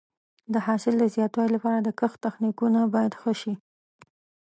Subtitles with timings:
[0.53, 3.53] د حاصل د زیاتوالي لپاره د کښت تخنیکونه باید ښه شي.